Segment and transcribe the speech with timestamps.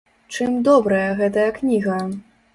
[0.35, 2.01] Чым добрая гэтая кніга?